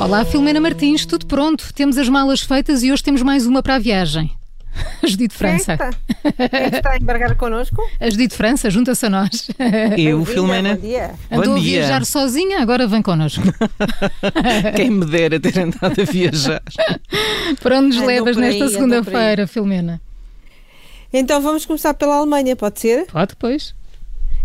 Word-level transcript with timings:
Olá, 0.00 0.24
Filomena 0.24 0.60
Martins, 0.60 1.04
tudo 1.04 1.26
pronto. 1.26 1.72
Temos 1.74 1.98
as 1.98 2.08
malas 2.08 2.40
feitas 2.40 2.82
e 2.84 2.92
hoje 2.92 3.02
temos 3.02 3.20
mais 3.20 3.46
uma 3.46 3.62
para 3.62 3.74
a 3.74 3.78
viagem. 3.80 4.30
A 5.02 5.06
Judite 5.08 5.34
França. 5.34 5.76
Quem 5.76 5.88
está, 5.88 6.48
Quem 6.48 6.66
está 6.78 6.90
a 6.92 6.96
embarcar 6.96 7.34
connosco? 7.36 7.82
A 7.98 8.08
Judite 8.08 8.36
França, 8.36 8.70
junta-se 8.70 9.04
a 9.06 9.10
nós. 9.10 9.50
Eu, 9.98 10.24
Filomena. 10.24 10.76
Bom 10.76 10.80
dia. 10.80 11.14
Andou 11.30 11.46
Bom 11.46 11.56
a 11.56 11.58
dia. 11.58 11.80
viajar 11.80 12.04
sozinha, 12.04 12.60
agora 12.60 12.86
vem 12.86 13.02
connosco. 13.02 13.42
Quem 14.76 14.90
me 14.90 15.04
dera 15.04 15.40
ter 15.40 15.58
andado 15.58 16.00
a 16.00 16.04
viajar. 16.04 16.62
Para 17.60 17.78
onde 17.78 17.96
nos 17.96 18.06
levas 18.06 18.36
aí, 18.36 18.42
nesta 18.42 18.68
segunda-feira, 18.68 19.46
Filomena? 19.48 20.00
Então 21.12 21.40
vamos 21.42 21.66
começar 21.66 21.92
pela 21.94 22.16
Alemanha, 22.16 22.54
pode 22.54 22.78
ser? 22.80 23.06
Pode, 23.06 23.30
depois. 23.30 23.74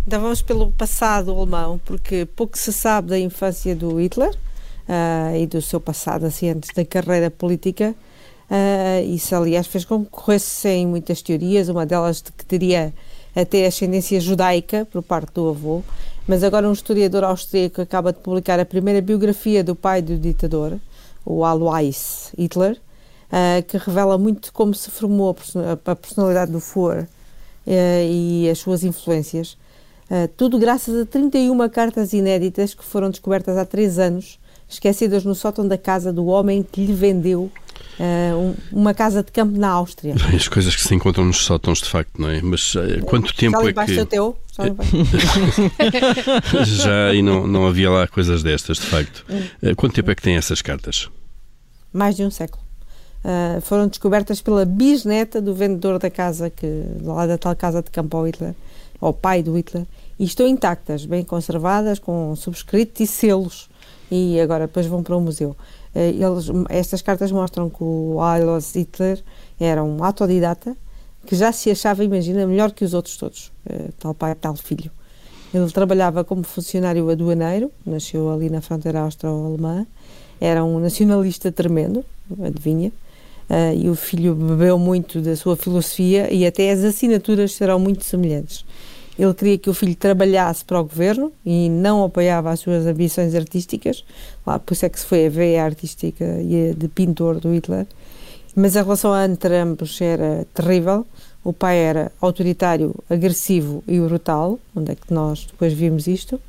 Então 0.07 0.19
vamos 0.19 0.41
pelo 0.41 0.71
passado 0.71 1.31
alemão, 1.31 1.79
porque 1.85 2.25
pouco 2.25 2.57
se 2.57 2.73
sabe 2.73 3.09
da 3.09 3.19
infância 3.19 3.75
do 3.75 4.01
Hitler 4.01 4.31
ah, 4.87 5.31
e 5.37 5.45
do 5.47 5.61
seu 5.61 5.79
passado, 5.79 6.25
assim, 6.25 6.49
antes 6.49 6.69
da 6.75 6.83
carreira 6.85 7.29
política. 7.31 7.95
Ah, 8.49 9.01
isso, 9.01 9.35
aliás, 9.35 9.67
fez 9.67 9.85
com 9.85 10.03
que 10.03 10.11
corressem 10.11 10.85
muitas 10.87 11.21
teorias, 11.21 11.69
uma 11.69 11.85
delas 11.85 12.21
de 12.21 12.31
que 12.31 12.45
teria 12.45 12.93
até 13.35 13.65
ascendência 13.65 14.19
judaica 14.19 14.87
por 14.91 15.01
parte 15.01 15.33
do 15.33 15.49
avô. 15.49 15.81
Mas 16.27 16.43
agora 16.43 16.69
um 16.69 16.73
historiador 16.73 17.23
austríaco 17.23 17.81
acaba 17.81 18.13
de 18.13 18.19
publicar 18.19 18.59
a 18.59 18.65
primeira 18.65 19.01
biografia 19.01 19.63
do 19.63 19.75
pai 19.75 20.01
do 20.01 20.17
ditador, 20.17 20.79
o 21.25 21.43
Alois 21.43 22.31
Hitler, 22.37 22.77
ah, 23.31 23.61
que 23.67 23.77
revela 23.77 24.17
muito 24.17 24.53
como 24.53 24.73
se 24.73 24.89
formou 24.91 25.29
a 25.29 25.33
person- 25.33 25.63
a 25.85 25.95
personalidade 25.95 26.51
do 26.51 26.59
Führer 26.59 27.07
eh, 27.65 28.07
e 28.09 28.49
as 28.49 28.59
suas 28.59 28.83
influências. 28.83 29.57
Uh, 30.11 30.27
tudo 30.35 30.59
graças 30.59 31.01
a 31.01 31.05
31 31.05 31.67
cartas 31.69 32.11
inéditas 32.13 32.73
que 32.73 32.83
foram 32.83 33.09
descobertas 33.09 33.57
há 33.57 33.65
três 33.65 33.97
anos, 33.97 34.37
esquecidas 34.73 35.23
no 35.23 35.33
sótão 35.35 35.67
da 35.67 35.77
casa 35.77 36.11
do 36.13 36.25
homem 36.27 36.63
que 36.63 36.85
lhe 36.85 36.93
vendeu 36.93 37.51
uh, 37.99 38.37
um- 38.37 38.55
uma 38.79 38.93
casa 38.93 39.23
de 39.23 39.31
campo 39.31 39.57
na 39.57 39.69
Áustria. 39.69 40.15
As 40.35 40.47
coisas 40.47 40.75
que 40.75 40.81
se 40.81 40.93
encontram 40.95 41.25
nos 41.25 41.37
sótãos, 41.45 41.79
de 41.79 41.89
facto, 41.89 42.19
não 42.21 42.29
é? 42.29 42.41
Mas 42.41 42.73
eh, 42.75 43.01
quanto 43.01 43.33
tempo 43.35 43.57
Já 43.63 43.69
é 43.83 43.85
que. 43.85 43.99
o 43.99 44.05
teu? 44.05 44.37
Já? 44.55 44.63
Já 46.63 47.13
e 47.13 47.21
não, 47.21 47.47
não 47.47 47.65
havia 47.67 47.89
lá 47.89 48.07
coisas 48.07 48.43
destas, 48.43 48.77
de 48.77 48.85
facto. 48.85 49.25
Eh, 49.61 49.73
Quanto 49.75 49.93
tempo 49.95 50.11
é 50.11 50.15
que 50.15 50.21
têm 50.21 50.35
essas 50.35 50.61
cartas? 50.61 51.09
Mais 51.91 52.15
de 52.15 52.23
um 52.23 52.31
século. 52.31 52.61
Uh, 53.23 53.61
foram 53.61 53.87
descobertas 53.87 54.41
pela 54.41 54.65
bisneta 54.65 55.41
do 55.41 55.53
vendedor 55.55 55.97
da 55.97 56.09
casa, 56.09 56.49
que, 56.49 56.67
lá 57.01 57.25
da 57.25 57.37
tal 57.37 57.55
casa 57.55 57.81
de 57.81 57.89
campo 57.89 58.17
ao 58.17 58.27
Hitler, 58.27 58.53
ao 58.99 59.13
pai 59.13 59.41
do 59.41 59.55
Hitler, 59.57 59.85
e 60.19 60.25
estão 60.25 60.45
intactas, 60.45 61.05
bem 61.05 61.23
conservadas, 61.23 61.99
com 61.99 62.35
subscritos 62.35 62.99
e 62.99 63.07
selos, 63.07 63.69
e 64.13 64.39
agora 64.39 64.67
depois 64.67 64.85
vão 64.85 65.01
para 65.01 65.15
o 65.15 65.21
museu. 65.21 65.55
Uh, 65.95 65.99
eles, 65.99 66.47
estas 66.69 67.01
cartas 67.01 67.31
mostram 67.31 67.69
que 67.69 67.83
o 67.83 68.19
Alois 68.21 68.75
Hitler 68.75 69.21
era 69.59 69.83
um 69.83 70.03
autodidata 70.03 70.75
que 71.25 71.35
já 71.35 71.51
se 71.51 71.71
achava, 71.71 72.03
imagina, 72.03 72.45
melhor 72.45 72.71
que 72.71 72.83
os 72.83 72.93
outros 72.93 73.17
todos, 73.17 73.51
uh, 73.69 73.91
tal 73.99 74.13
pai, 74.13 74.35
tal 74.35 74.55
filho. 74.55 74.91
Ele 75.53 75.69
trabalhava 75.71 76.23
como 76.23 76.43
funcionário 76.43 77.09
aduaneiro, 77.09 77.71
nasceu 77.85 78.31
ali 78.31 78.49
na 78.49 78.59
fronteira 78.59 79.01
austro-alemã, 79.01 79.85
era 80.41 80.63
um 80.63 80.79
nacionalista 80.79 81.51
tremendo, 81.51 82.03
adivinha, 82.43 82.91
ah, 83.49 83.73
e 83.73 83.89
o 83.89 83.95
filho 83.95 84.33
bebeu 84.33 84.79
muito 84.79 85.21
da 85.21 85.35
sua 85.35 85.55
filosofia 85.55 86.33
e 86.33 86.45
até 86.45 86.71
as 86.71 86.83
assinaturas 86.83 87.53
serão 87.53 87.77
muito 87.79 88.03
semelhantes. 88.03 88.65
Ele 89.17 89.33
queria 89.33 89.57
que 89.57 89.69
o 89.69 89.73
filho 89.73 89.95
trabalhasse 89.95 90.65
para 90.65 90.79
o 90.79 90.83
governo 90.83 91.31
e 91.45 91.69
não 91.69 92.03
apoiava 92.03 92.51
as 92.51 92.59
suas 92.59 92.85
ambições 92.85 93.35
artísticas, 93.35 94.03
lá 94.45 94.57
por 94.57 94.73
isso 94.73 94.85
é 94.85 94.89
que 94.89 94.99
se 94.99 95.05
foi 95.05 95.27
a 95.27 95.29
veia 95.29 95.63
artística 95.63 96.25
e 96.41 96.71
a 96.71 96.73
de 96.73 96.87
pintor 96.87 97.39
do 97.39 97.53
Hitler, 97.53 97.85
mas 98.55 98.75
a 98.75 98.81
relação 98.81 99.15
entre 99.23 99.55
ambos 99.57 99.99
era 100.01 100.45
terrível. 100.53 101.05
O 101.43 101.51
pai 101.51 101.77
era 101.77 102.11
autoritário, 102.21 102.95
agressivo 103.09 103.83
e 103.85 103.99
brutal, 103.99 104.57
onde 104.73 104.93
é 104.93 104.95
que 104.95 105.13
nós 105.13 105.45
depois 105.45 105.73
vimos 105.73 106.07
isto. 106.07 106.39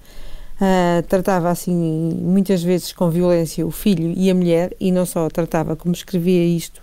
Ah, 0.61 1.03
tratava 1.09 1.51
assim 1.51 1.75
muitas 1.75 2.63
vezes 2.63 2.93
com 2.93 3.11
violência 3.11 3.67
o 3.67 3.73
filho 3.73 4.15
e 4.17 4.31
a 4.31 4.35
mulher 4.35 4.73
e 4.79 4.93
não 4.93 5.05
só 5.05 5.29
tratava 5.29 5.75
como 5.75 5.93
escrevia 5.95 6.45
isto 6.45 6.81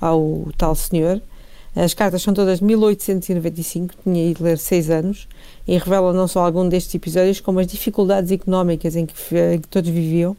ao 0.00 0.48
tal 0.56 0.74
senhor. 0.74 1.20
As 1.74 1.94
cartas 1.94 2.20
são 2.22 2.34
todas 2.34 2.58
de 2.58 2.64
1895, 2.64 3.94
tinha 4.02 4.28
Hitler 4.28 4.58
seis 4.58 4.90
anos 4.90 5.28
e 5.68 5.78
revelam 5.78 6.12
não 6.12 6.26
só 6.26 6.44
algum 6.44 6.68
destes 6.68 6.94
episódios 6.94 7.40
como 7.40 7.60
as 7.60 7.66
dificuldades 7.66 8.32
económicas 8.32 8.96
em 8.96 9.06
que, 9.06 9.14
em 9.54 9.60
que 9.60 9.68
todos 9.68 9.88
viviam. 9.88 10.36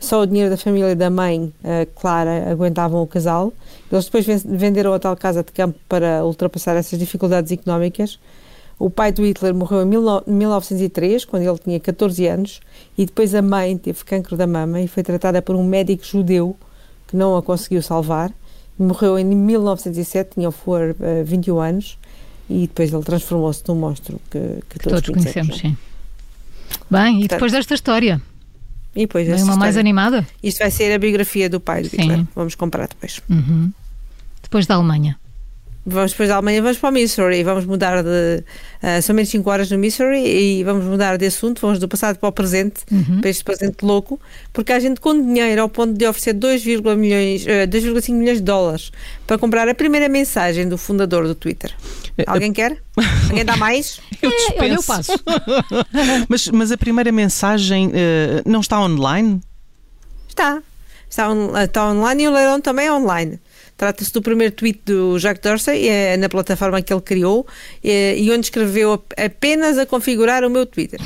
Só 0.00 0.22
o 0.22 0.26
dinheiro 0.26 0.50
da 0.50 0.56
família 0.56 0.90
e 0.90 0.94
da 0.94 1.08
mãe, 1.10 1.52
a 1.62 1.86
Clara, 1.98 2.50
aguentavam 2.50 3.02
o 3.02 3.06
casal. 3.06 3.52
Eles 3.90 4.06
depois 4.06 4.24
ven- 4.26 4.40
venderam 4.44 4.92
a 4.92 4.98
tal 4.98 5.16
casa 5.16 5.42
de 5.42 5.52
campo 5.52 5.78
para 5.88 6.24
ultrapassar 6.24 6.76
essas 6.76 6.98
dificuldades 6.98 7.52
económicas. 7.52 8.18
O 8.78 8.90
pai 8.90 9.12
do 9.12 9.22
Hitler 9.24 9.54
morreu 9.54 9.82
em 9.82 9.90
19- 9.90 10.24
1903, 10.26 11.24
quando 11.24 11.42
ele 11.42 11.58
tinha 11.58 11.78
14 11.80 12.26
anos, 12.26 12.60
e 12.98 13.06
depois 13.06 13.34
a 13.34 13.40
mãe 13.40 13.78
teve 13.78 14.04
cancro 14.04 14.36
da 14.36 14.46
mama 14.46 14.80
e 14.80 14.88
foi 14.88 15.02
tratada 15.02 15.40
por 15.40 15.54
um 15.54 15.62
médico 15.64 16.04
judeu 16.04 16.56
que 17.06 17.16
não 17.16 17.36
a 17.36 17.42
conseguiu 17.42 17.80
salvar. 17.82 18.32
Morreu 18.78 19.18
em 19.18 19.24
1907, 19.24 20.34
tinha 20.34 20.50
for 20.50 20.96
21 21.24 21.60
anos, 21.60 21.98
e 22.50 22.62
depois 22.62 22.92
ele 22.92 23.02
transformou-se 23.02 23.62
num 23.68 23.76
monstro 23.76 24.20
que, 24.30 24.38
que 24.68 24.78
Que 24.78 24.88
todos 24.88 25.08
conhecemos, 25.08 25.58
sim. 25.58 25.76
Bem, 26.90 27.22
e 27.24 27.28
depois 27.28 27.52
desta 27.52 27.74
história? 27.74 28.20
E 28.94 29.00
depois 29.00 29.28
essa 29.28 29.44
uma 29.44 29.56
mais 29.56 29.70
história. 29.70 29.80
animada? 29.80 30.26
Isto 30.42 30.58
vai 30.58 30.70
ser 30.70 30.92
a 30.92 30.98
biografia 30.98 31.48
do 31.48 31.58
pai 31.60 31.82
do 31.82 31.88
Sim. 31.88 32.02
Hitler. 32.02 32.24
Vamos 32.34 32.54
comprar 32.54 32.88
depois. 32.88 33.20
Uhum. 33.28 33.72
Depois 34.42 34.66
da 34.66 34.74
Alemanha. 34.76 35.18
Vamos 35.86 36.12
depois 36.12 36.30
da 36.30 36.36
Alemanha, 36.36 36.62
vamos 36.62 36.78
para 36.78 36.88
o 36.88 36.92
Missouri. 36.92 37.44
Vamos 37.44 37.66
mudar 37.66 38.02
de. 38.02 38.42
Uh, 38.82 39.02
são 39.02 39.14
menos 39.14 39.28
5 39.30 39.50
horas 39.50 39.70
no 39.70 39.76
Missouri 39.78 40.18
e 40.26 40.64
vamos 40.64 40.82
mudar 40.84 41.18
de 41.18 41.26
assunto. 41.26 41.60
Vamos 41.60 41.78
do 41.78 41.86
passado 41.86 42.16
para 42.18 42.28
o 42.28 42.32
presente, 42.32 42.80
Uhum. 42.90 43.20
para 43.20 43.28
este 43.28 43.44
presente 43.44 43.84
louco, 43.84 44.18
porque 44.52 44.72
há 44.72 44.80
gente 44.80 44.98
com 45.00 45.12
dinheiro 45.14 45.60
ao 45.60 45.68
ponto 45.68 45.92
de 45.92 46.06
oferecer 46.06 46.32
2,5 46.34 46.96
milhões, 46.96 47.46
eh, 47.46 47.66
2,5 47.66 48.12
milhões 48.16 48.38
de 48.38 48.44
dólares 48.44 48.90
para 49.26 49.36
comprar 49.36 49.68
a 49.68 49.74
primeira 49.74 50.08
mensagem 50.08 50.66
do 50.68 50.78
fundador 50.78 51.26
do 51.26 51.34
Twitter. 51.34 51.74
Alguém 52.26 52.52
quer? 52.52 52.78
Alguém 53.28 53.44
dá 53.44 53.56
mais? 53.56 54.00
Eu 54.22 54.30
É, 54.30 54.34
olha, 54.60 54.72
eu 54.72 54.76
dispenso. 54.78 54.86
passo. 54.86 55.12
Mas, 56.28 56.48
mas 56.48 56.72
a 56.72 56.76
primeira 56.78 57.12
mensagem 57.12 57.90
eh, 57.92 58.42
não 58.46 58.60
está 58.60 58.80
online? 58.80 59.40
Está. 60.28 60.62
Está, 61.10 61.30
on- 61.30 61.56
está 61.58 61.90
online 61.90 62.24
e 62.24 62.28
o 62.28 62.32
leilão 62.32 62.60
também 62.60 62.86
é 62.86 62.92
online. 62.92 63.38
Trata-se 63.76 64.12
do 64.12 64.22
primeiro 64.22 64.52
tweet 64.54 64.80
do 64.86 65.18
Jack 65.18 65.40
Dorsey, 65.40 65.88
é, 65.88 66.16
na 66.16 66.28
plataforma 66.28 66.80
que 66.80 66.92
ele 66.92 67.00
criou, 67.02 67.46
é, 67.82 68.16
e 68.16 68.30
onde 68.30 68.46
escreveu 68.46 68.92
ap- 68.92 69.12
apenas 69.18 69.76
a 69.78 69.84
configurar 69.84 70.44
o 70.44 70.50
meu 70.50 70.64
Twitter. 70.64 71.00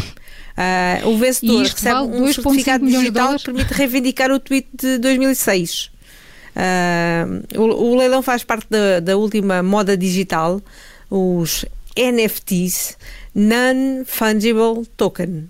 Ah, 0.57 1.01
o 1.05 1.17
vencedor 1.17 1.63
recebe 1.63 1.95
vale 1.95 2.07
um 2.09 2.25
2,5 2.27 2.35
certificado 2.35 2.85
digital 2.87 3.29
que 3.39 3.45
permite 3.45 3.73
reivindicar 3.75 4.31
o 4.33 4.39
tweet 4.41 4.69
de 4.75 4.99
2006. 4.99 5.91
Ah, 6.57 7.25
o, 7.57 7.63
o 7.63 7.97
leilão 7.97 8.21
faz 8.23 8.43
parte 8.45 8.67
da, 8.69 9.01
da 9.01 9.17
última 9.17 9.63
moda 9.63 9.97
digital, 9.97 10.61
os 11.09 11.65
NFTs, 11.97 12.97
Non-Fungible 13.35 14.85
Token 14.97 15.49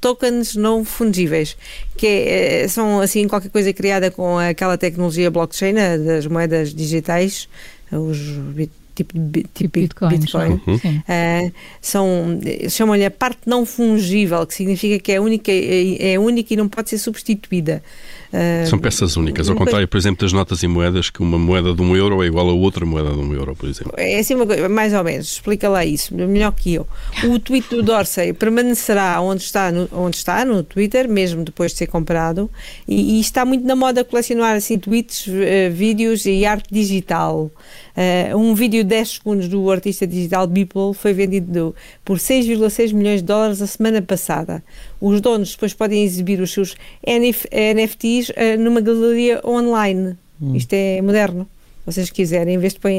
tokens 0.00 0.56
não 0.56 0.84
fungíveis, 0.84 1.56
que 1.96 2.06
é, 2.06 2.62
eh, 2.62 2.68
são 2.68 3.00
assim 3.00 3.28
qualquer 3.28 3.50
coisa 3.50 3.72
criada 3.72 4.10
com 4.10 4.38
aquela 4.38 4.76
tecnologia 4.78 5.30
blockchain, 5.30 5.76
a 5.78 5.96
das 5.96 6.26
moedas 6.26 6.74
digitais, 6.74 7.48
os 7.92 8.18
bit- 8.18 8.72
tipo 8.94 9.14
tipo 9.54 9.78
Bitcoins, 9.80 10.20
Bitcoin. 10.20 10.60
não 10.66 10.74
é? 10.74 10.78
Sim. 10.78 11.02
Eh, 11.08 11.52
são 11.80 12.38
eh, 12.44 12.68
chamam-lhe 12.68 13.04
a 13.04 13.10
parte 13.10 13.40
não 13.46 13.64
fungível, 13.64 14.46
que 14.46 14.54
significa 14.54 14.98
que 14.98 15.12
é 15.12 15.20
única, 15.20 15.50
é, 15.52 16.12
é 16.12 16.18
única 16.18 16.52
e 16.52 16.56
não 16.56 16.68
pode 16.68 16.90
ser 16.90 16.98
substituída. 16.98 17.82
Eh, 18.32 18.64
São 18.66 18.78
peças 18.78 19.16
únicas, 19.16 19.48
ao 19.48 19.56
contrário, 19.56 19.88
por 19.88 19.96
exemplo, 19.96 20.24
das 20.24 20.32
notas 20.32 20.62
e 20.62 20.68
moedas, 20.68 21.10
que 21.10 21.20
uma 21.20 21.38
moeda 21.38 21.74
de 21.74 21.82
um 21.82 21.96
euro 21.96 22.22
é 22.22 22.26
igual 22.26 22.48
a 22.48 22.52
outra 22.52 22.86
moeda 22.86 23.10
de 23.10 23.18
um 23.18 23.34
euro, 23.34 23.56
por 23.56 23.68
exemplo. 23.68 23.92
É 23.96 24.18
assim 24.18 24.34
uma 24.34 24.46
coisa, 24.46 24.68
mais 24.68 24.94
ou 24.94 25.02
menos, 25.02 25.32
explica 25.32 25.68
lá 25.68 25.84
isso, 25.84 26.14
melhor 26.14 26.52
que 26.52 26.74
eu. 26.74 26.86
O 27.24 27.38
tweet 27.38 27.68
do 27.68 27.82
Dorsey 27.82 28.32
permanecerá 28.32 29.20
onde 29.20 29.42
está 29.42 29.72
no, 29.72 29.88
onde 29.92 30.16
está, 30.16 30.44
no 30.44 30.62
Twitter, 30.62 31.08
mesmo 31.08 31.44
depois 31.44 31.72
de 31.72 31.78
ser 31.78 31.86
comprado, 31.86 32.50
e, 32.86 33.16
e 33.16 33.20
está 33.20 33.44
muito 33.44 33.66
na 33.66 33.74
moda 33.74 34.04
colecionar 34.04 34.54
assim 34.54 34.78
tweets, 34.78 35.26
eh, 35.28 35.68
vídeos 35.68 36.24
e 36.24 36.44
arte 36.44 36.72
digital. 36.72 37.50
Eh, 37.96 38.34
um 38.36 38.54
vídeo 38.54 38.82
de 38.82 38.88
10 38.88 39.08
segundos 39.08 39.48
do 39.48 39.70
artista 39.70 40.06
digital 40.06 40.46
Beeple 40.46 40.94
foi 40.94 41.12
vendido 41.12 41.74
por 42.04 42.18
6,6 42.18 42.92
milhões 42.92 43.20
de 43.20 43.26
dólares 43.26 43.60
a 43.60 43.66
semana 43.66 44.00
passada. 44.00 44.62
Os 45.00 45.20
donos 45.20 45.52
depois 45.52 45.74
podem 45.74 46.04
exibir 46.04 46.40
os 46.40 46.52
seus 46.52 46.76
NF, 47.04 47.48
NFTs 47.52 48.19
eh, 48.34 48.56
numa 48.56 48.80
galeria 48.80 49.40
online. 49.44 50.16
Isto 50.54 50.72
é 50.74 51.00
moderno. 51.02 51.46
vocês 51.86 52.08
quiserem, 52.10 52.54
em 52.54 52.58
vez 52.58 52.74
de 52.74 52.80
pôr 52.80 52.90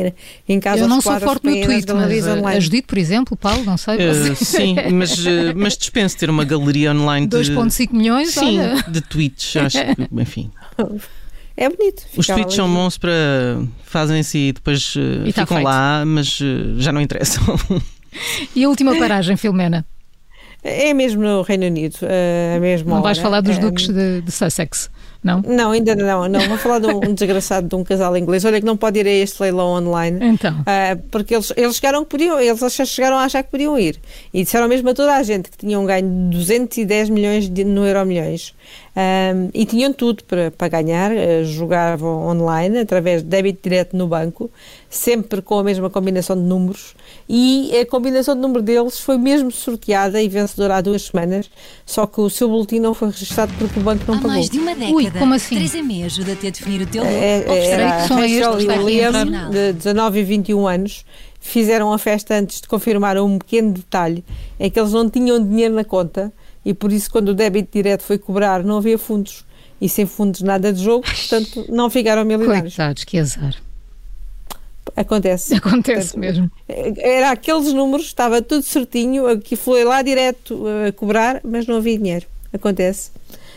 em 0.50 0.60
casa 0.60 0.84
Eu 0.84 0.88
não 0.88 1.00
sou 1.02 1.18
forte 1.20 1.46
no 1.46 1.52
tweet, 1.64 1.92
mas 1.94 2.26
uh, 2.26 2.32
online. 2.32 2.58
a 2.58 2.60
Judite, 2.60 2.88
por 2.88 2.98
exemplo, 2.98 3.38
Paulo, 3.38 3.64
não 3.64 3.78
sei. 3.78 3.98
Eh, 4.00 4.14
você- 4.14 4.36
sim, 4.46 4.76
mas, 4.92 5.26
eh, 5.26 5.54
mas 5.56 5.78
dispenso 5.78 6.18
ter 6.18 6.30
uma 6.30 6.44
galeria 6.44 6.92
online 6.92 7.26
de. 7.28 7.38
2,5 7.38 7.94
milhões, 7.96 8.30
Sim, 8.32 8.60
olha. 8.60 8.84
de 8.88 9.02
tweets, 9.02 9.56
acho 9.56 9.78
que, 9.78 10.08
enfim. 10.22 10.52
É 11.58 11.70
bonito. 11.70 12.04
Os 12.18 12.26
tweets 12.28 12.56
são 12.56 12.72
bons 12.74 12.98
para. 12.98 13.12
fazem-se 13.84 14.38
e 14.38 14.52
depois 14.54 14.94
eh, 14.98 15.28
E 15.30 15.34
tá 15.34 15.42
ficam 15.44 15.58
feito. 15.58 15.68
lá, 15.68 16.04
mas 16.06 16.40
eh, 16.42 16.74
já 16.82 16.92
não 16.92 17.02
interessam. 17.02 17.44
E 18.54 18.66
a 18.66 18.68
última 18.68 18.94
paragem, 18.98 19.38
Filomena? 19.38 19.86
É 20.62 20.94
mesmo 20.94 21.22
no 21.22 21.42
Reino 21.44 21.66
Unido. 21.68 21.96
eh, 22.02 22.56
a 22.58 22.60
mesma 22.60 22.96
Não 22.96 23.02
vais 23.02 23.18
hora. 23.18 23.24
falar 23.26 23.40
dos 23.42 23.56
Eh, 23.58 23.60
duques 23.62 23.88
de, 23.88 24.20
de 24.22 24.32
Sussex, 24.32 24.90
não? 25.24 25.42
Não, 25.42 25.72
ainda 25.72 25.96
não. 25.96 26.28
Não, 26.28 26.40
vou 26.48 26.58
falar 26.58 26.80
de 26.80 26.88
um, 26.88 26.98
um 26.98 27.14
desgraçado 27.14 27.68
de 27.68 27.76
um 27.76 27.84
casal 27.84 28.16
inglês. 28.18 28.44
Olha 28.46 28.60
que 28.60 28.66
não 28.66 28.76
pode 28.78 29.00
ir 29.00 29.08
a 29.08 29.12
este 29.12 29.42
leilão 29.42 29.68
online. 29.74 30.20
Então, 30.22 30.64
Ah, 30.66 30.98
porque 31.12 31.36
eles, 31.36 31.54
eles 31.56 31.76
chegaram 31.76 32.04
que 32.04 32.10
podiam, 32.10 32.40
eles 32.40 32.60
chegaram 32.90 33.18
a 33.18 33.24
achar 33.24 33.44
que 33.44 33.52
podiam 33.52 33.78
ir 33.78 34.00
e 34.34 34.44
disseram 34.44 34.68
mesmo 34.68 34.90
a 34.90 34.94
toda 34.94 35.16
a 35.16 35.24
gente 35.24 35.50
que 35.50 35.58
tinham 35.58 35.86
ganho 35.86 36.30
210 36.32 37.10
milhões 37.10 37.50
de, 37.50 37.64
no 37.64 37.86
Euro 37.86 38.06
Milhões 38.06 38.54
Ahm, 38.94 39.50
e 39.54 39.66
tinham 39.66 39.94
tudo 39.94 40.22
para, 40.26 40.52
para 40.52 40.68
ganhar, 40.68 41.14
eh, 41.14 41.46
jogavam 41.46 42.28
online 42.28 42.80
através 42.80 43.24
de 43.24 43.30
débito 43.30 43.62
direto 43.64 43.96
no 43.96 44.06
banco, 44.06 44.52
sempre 44.90 45.42
com 45.42 45.58
a 45.60 45.64
mesma 45.64 45.90
combinação 45.90 46.36
de 46.36 46.42
números 46.42 46.94
e 47.28 47.72
a 47.78 47.86
combinação 47.86 48.36
de 48.36 48.42
número 48.42 48.62
deles 48.62 49.00
foi 49.00 49.18
mesmo 49.18 49.50
sorteada 49.50 50.22
e 50.22 50.28
vencedora 50.28 50.76
há 50.76 50.82
duas 50.82 51.04
semanas, 51.04 51.50
só 51.86 52.06
que 52.06 52.20
o 52.20 52.30
seu 52.30 52.50
boletim 52.50 52.80
não 52.80 52.94
foi 52.94 53.10
registrado 53.12 53.54
porque 53.58 53.80
o 53.80 53.82
banco 53.82 54.04
não 54.06 54.16
Há 54.16 54.18
pagou. 54.18 54.32
mais 54.32 54.50
de 54.50 54.60
uma 54.60 54.76
década, 54.76 54.94
Ui, 54.94 55.10
como 55.20 55.34
assim? 55.34 55.56
Teresa 55.56 55.84
May 55.84 56.04
ajuda-te 56.04 56.48
a 56.48 56.50
definir 56.50 56.82
o 56.82 56.88
teu 56.88 57.04
look. 57.04 57.14
É, 57.14 57.46
é, 57.48 57.68
era 57.68 58.02
que 58.02 58.08
são 58.08 58.18
Rachel 58.18 58.52
que 58.52 58.58
e 58.58 58.62
está 58.62 58.74
o 58.74 58.76
aqui 58.76 59.04
a 59.04 59.10
Liam, 59.10 59.22
entrar. 59.28 59.50
de 59.50 59.74
19 59.74 60.20
e 60.20 60.24
21 60.24 60.68
anos, 60.68 61.06
fizeram 61.40 61.92
a 61.92 61.98
festa 61.98 62.36
antes 62.36 62.62
de 62.62 62.68
confirmar 62.68 63.18
um 63.18 63.38
pequeno 63.38 63.74
detalhe, 63.74 64.24
é 64.60 64.70
que 64.70 64.80
eles 64.80 64.94
não 64.94 65.10
tinham 65.10 65.44
dinheiro 65.44 65.74
na 65.74 65.84
conta 65.84 66.32
e 66.64 66.74
por 66.74 66.92
isso 66.92 67.10
quando 67.10 67.30
o 67.30 67.34
débito 67.34 67.70
direto 67.74 68.04
foi 68.04 68.18
cobrar 68.18 68.64
não 68.64 68.78
havia 68.78 68.98
fundos. 68.98 69.46
E 69.80 69.90
sem 69.90 70.06
fundos 70.06 70.42
nada 70.42 70.72
de 70.72 70.84
jogo, 70.84 71.04
portanto 71.04 71.66
não 71.68 71.90
ficaram 71.90 72.24
milionários. 72.24 72.76
coitados, 72.76 73.04
que 73.04 73.18
azar. 73.18 73.56
Acontece. 74.96 75.56
Acontece 75.56 76.14
Portanto, 76.14 76.20
mesmo. 76.20 76.52
Era 76.68 77.32
aqueles 77.32 77.74
números, 77.74 78.06
estava 78.08 78.42
tudo 78.42 78.62
certinho, 78.64 79.28
aqui 79.28 79.56
foi 79.56 79.84
lá 79.84 80.02
direto 80.02 80.64
a 80.88 80.92
cobrar, 80.92 81.42
mas 81.44 81.66
não 81.66 81.78
havia 81.78 81.98
dinheiro. 81.98 82.26
Acontece. 82.54 83.10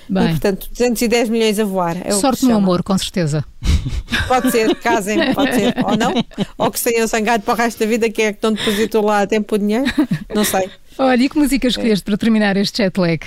E, 0.09 0.13
Bem, 0.13 0.29
portanto, 0.31 0.69
210 0.71 1.29
milhões 1.29 1.59
a 1.59 1.65
voar. 1.65 1.97
É 1.97 2.05
que 2.05 2.13
sorte 2.15 2.43
no 2.45 2.51
chama. 2.51 2.63
amor, 2.63 2.83
com 2.83 2.97
certeza. 2.99 3.45
Pode 4.29 4.51
ser, 4.51 4.75
casem, 4.77 5.35
pode 5.35 5.55
ser, 5.55 5.75
ou 5.85 5.97
não. 5.97 6.15
Ou 6.57 6.71
que 6.71 6.83
tenham 6.83 7.07
sangado 7.07 7.43
para 7.43 7.53
o 7.53 7.57
resto 7.57 7.79
da 7.81 7.87
vida, 7.87 8.09
quem 8.09 8.27
é 8.27 8.33
que 8.33 8.43
não 8.43 8.55
depositou 8.55 9.05
lá 9.05 9.21
a 9.21 9.27
tempo 9.27 9.55
o 9.55 9.59
dinheiro? 9.59 9.85
Não 10.35 10.45
sei. 10.45 10.71
Olha, 10.97 11.23
e 11.23 11.29
que 11.29 11.39
música 11.39 11.69
escolheste 11.69 12.05
para 12.05 12.17
terminar 12.17 12.57
este 12.57 12.83
jet 12.83 12.99
lag? 12.99 13.21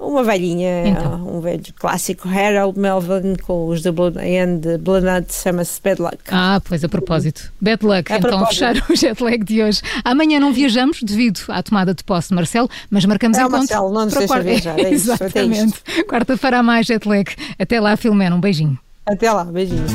Uma 0.00 0.24
velhinha, 0.24 0.86
Então. 0.88 1.36
um 1.36 1.40
velho 1.42 1.62
clássico, 1.78 2.26
Harold 2.26 2.78
Melvin, 2.78 3.36
com 3.42 3.68
os 3.68 3.82
da 3.82 3.92
Blue, 3.92 4.06
and 4.16 4.60
the 4.60 4.78
Blue 4.78 4.98
Nuts, 4.98 5.42
chama-se 5.42 5.78
Bad 5.82 6.00
Luck. 6.00 6.16
Ah, 6.30 6.58
pois 6.64 6.82
a 6.82 6.88
propósito. 6.88 7.52
Bad 7.60 7.84
luck, 7.84 8.10
A 8.10 8.16
então 8.16 8.30
propósito. 8.30 8.48
fechar 8.48 8.90
o 8.90 8.96
jet 8.96 9.22
lag 9.22 9.44
de 9.44 9.62
hoje. 9.62 9.82
Amanhã 10.02 10.40
não 10.40 10.54
viajamos 10.54 11.02
devido 11.02 11.40
à 11.48 11.62
tomada 11.62 11.92
de 11.94 12.02
posse 12.02 12.30
de 12.30 12.34
Marcelo, 12.34 12.68
mas 12.90 13.04
marcamos 13.04 13.36
É, 13.36 13.42
encontro. 13.42 13.58
Marcelo, 13.58 13.92
não 13.92 14.04
nos 14.06 14.14
para 14.14 14.20
deixa 14.20 14.34
quarta- 14.34 14.48
viajar, 14.50 14.78
é 14.80 14.88
isso, 14.94 15.12
até 15.12 15.24
Exatamente. 15.26 15.82
Quarta-feira 16.08 16.58
há 16.60 16.62
mais 16.62 16.86
jet 16.86 17.06
lag. 17.06 17.30
Até 17.58 17.78
lá, 17.78 17.94
Filomena, 17.96 18.34
um 18.34 18.40
beijinho. 18.40 18.78
Até 19.04 19.30
lá, 19.30 19.44
beijinhos. 19.44 19.92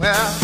Well, 0.00 0.12
well, 0.12 0.43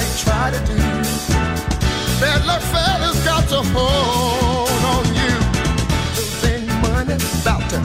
might 0.00 0.16
try 0.16 0.50
to 0.50 0.60
do. 0.64 0.76
Bad 2.20 2.40
luck 2.46 2.62
fella's 2.72 3.20
got 3.24 3.44
to 3.48 3.60
hold 3.74 4.82
on 4.94 5.04
you. 5.20 5.36
Losing 6.16 6.66
money, 6.80 7.16
about 7.40 7.64
to 7.72 7.78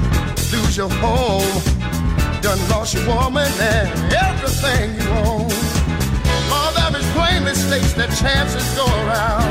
lose 0.53 0.77
your 0.77 0.89
home. 1.03 1.61
Done 2.41 2.61
lost 2.69 2.93
your 2.93 3.05
woman 3.07 3.51
and 3.59 3.89
everything 4.13 4.95
you 4.99 5.09
own. 5.27 5.49
Law 6.49 6.71
average 6.85 7.09
plainly 7.15 7.55
states 7.55 7.93
that 7.93 8.09
chances 8.21 8.67
go 8.79 8.85
around. 9.03 9.44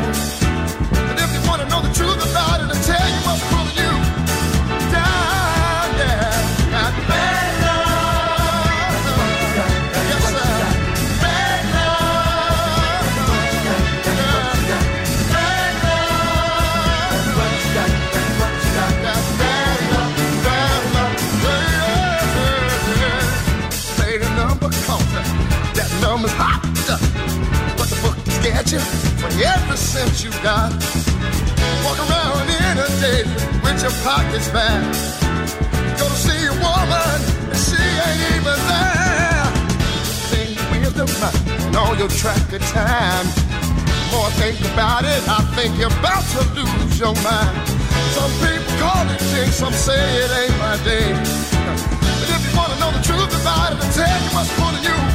A 33.04 33.24
with 33.62 33.78
your 33.84 33.94
pockets 34.02 34.48
back. 34.48 34.80
Go 35.98 36.04
to 36.08 36.18
see 36.24 36.42
a 36.48 36.54
woman 36.64 37.18
and 37.52 37.60
she 37.66 37.80
ain't 38.06 38.22
even 38.36 38.58
there. 38.70 39.46
Think 40.32 40.56
the 40.94 41.06
mind 41.20 41.64
and 41.66 41.76
all 41.76 41.94
your 41.96 42.08
track 42.08 42.52
of 42.52 42.62
time. 42.72 43.26
More 44.10 44.30
think 44.40 44.58
about 44.72 45.04
it, 45.04 45.22
I 45.28 45.40
think 45.56 45.76
you're 45.78 45.92
about 46.00 46.24
to 46.34 46.42
lose 46.56 46.98
your 46.98 47.14
mind. 47.20 47.54
Some 48.16 48.32
people 48.40 48.72
call 48.80 49.04
it 49.10 49.20
jinx, 49.30 49.56
some 49.56 49.72
say 49.72 50.00
it 50.24 50.30
ain't 50.40 50.58
my 50.58 50.76
day. 50.84 51.12
But 52.20 52.28
if 52.34 52.40
you 52.46 52.52
wanna 52.56 52.78
know 52.80 52.90
the 52.92 53.02
truth 53.04 53.32
about 53.42 53.72
it, 53.72 53.78
I'll 53.82 53.92
tell 53.92 54.18
you 54.22 54.30
what's 54.34 54.52
pulling 54.58 54.84
you 54.84 55.13